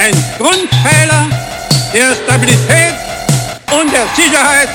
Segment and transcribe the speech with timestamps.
[0.00, 1.28] ein Grundpfeiler
[1.92, 2.94] der Stabilität
[3.78, 4.68] und der Sicherheit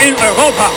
[0.00, 0.70] in Europa.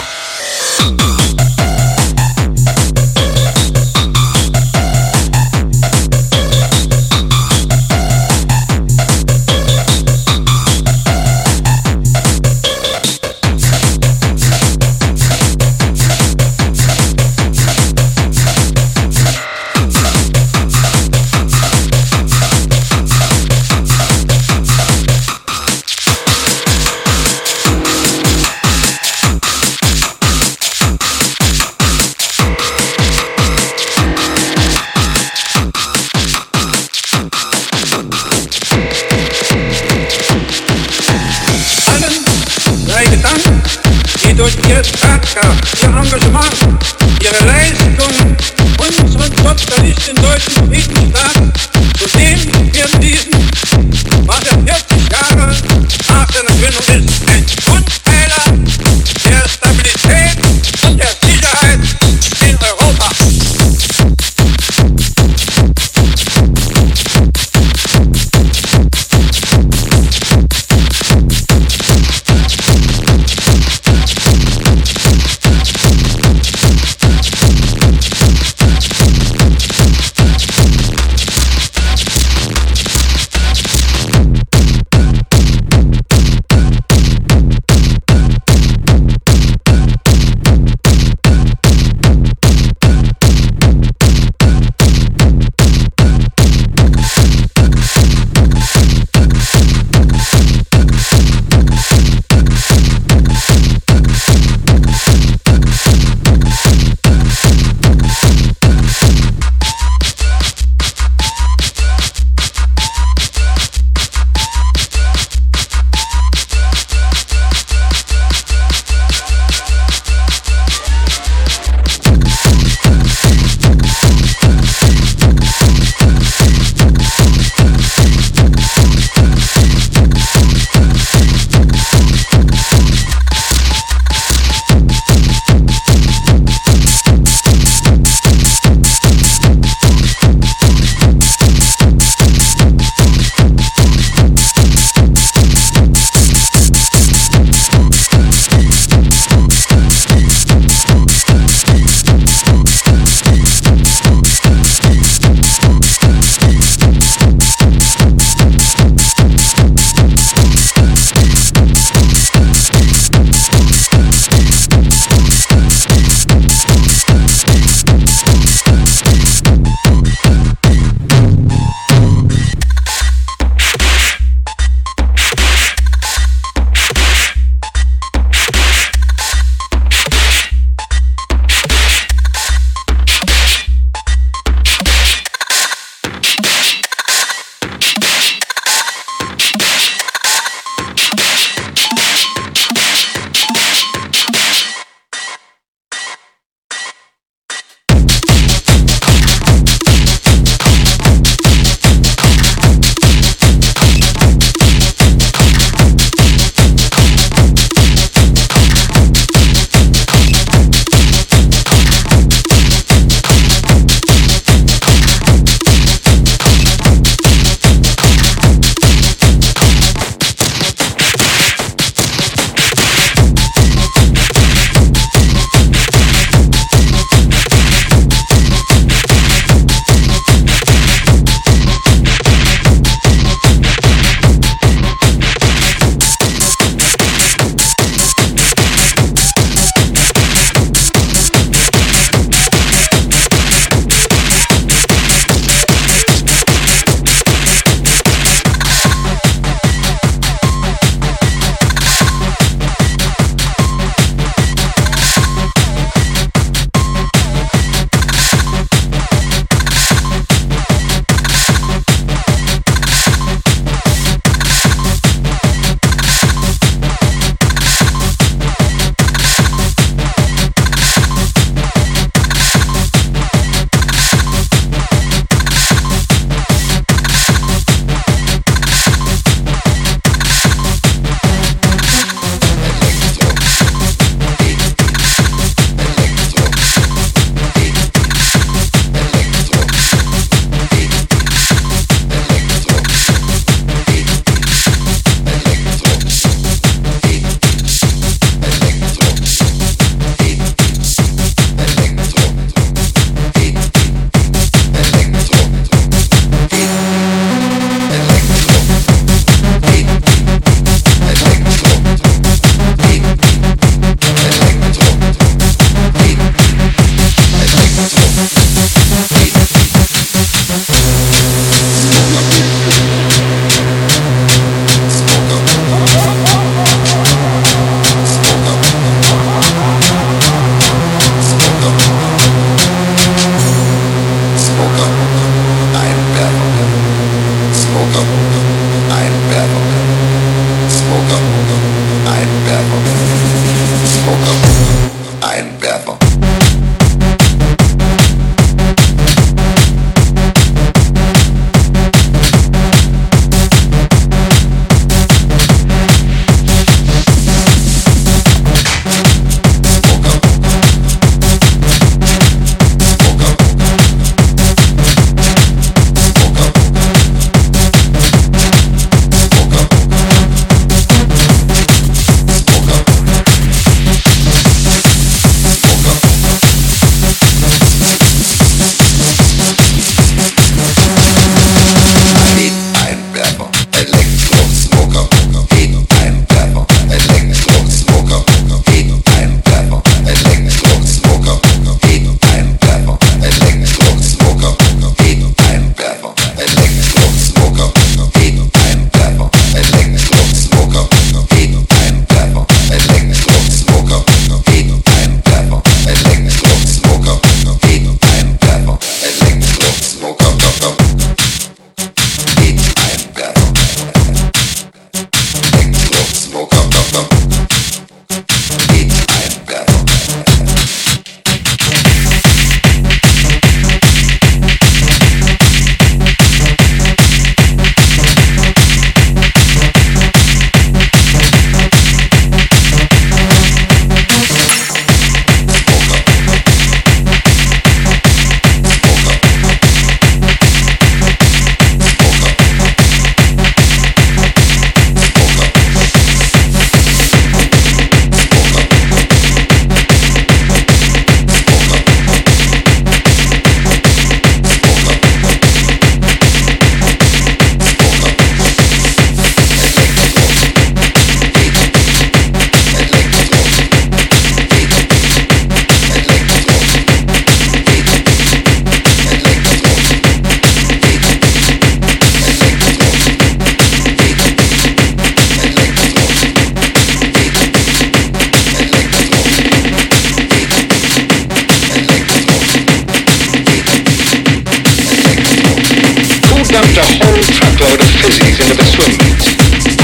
[487.23, 489.31] truckload of physics into the swim meets,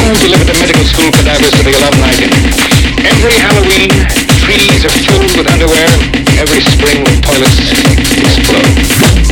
[0.03, 2.41] all delivered to medical school cadavers to the alumni dinner.
[3.07, 3.91] Every Halloween,
[4.43, 5.88] trees are filled with underwear.
[6.39, 7.71] Every spring, toilets
[8.19, 9.30] explode.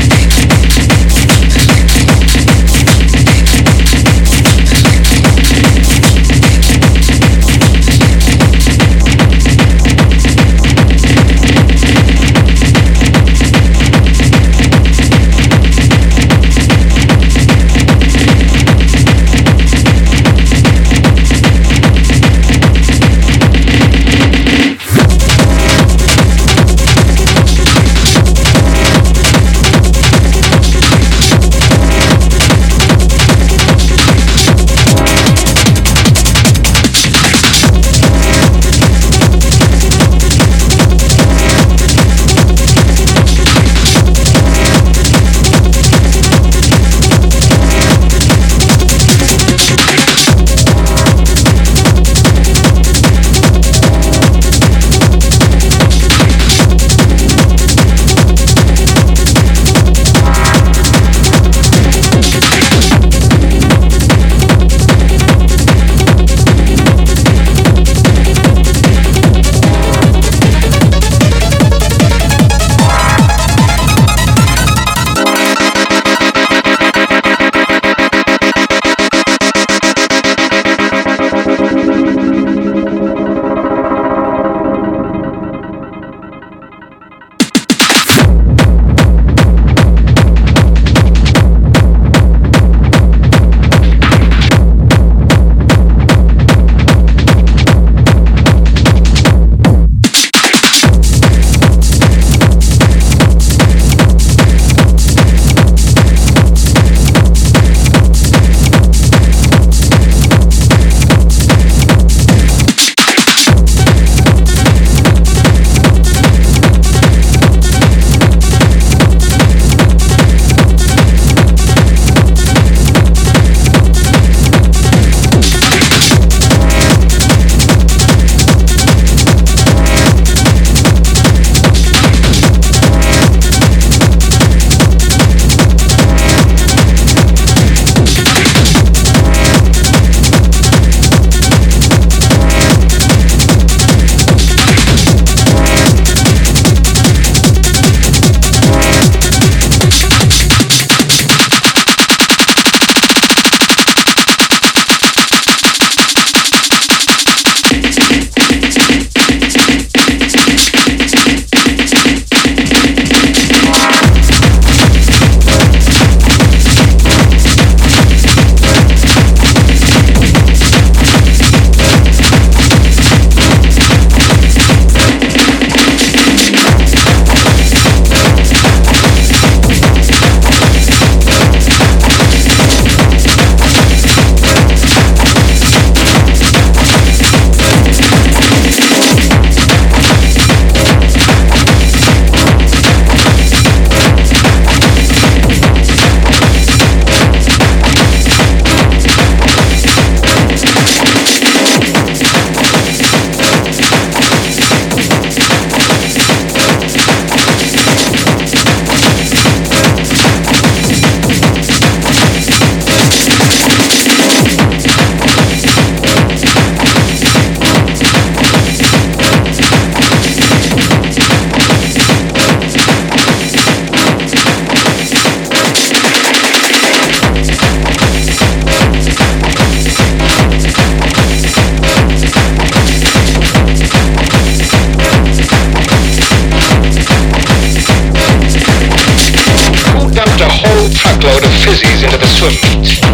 [242.40, 243.09] 5.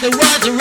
[0.00, 0.57] Raver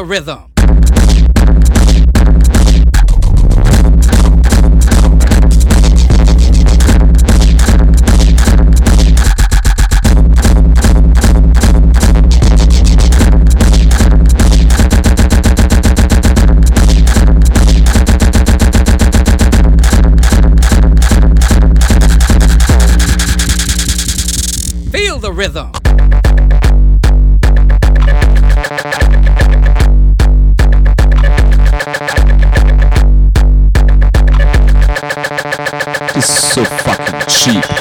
[0.00, 0.46] the rhythm.
[24.90, 25.79] Feel the rhythm.
[37.40, 37.79] Chic.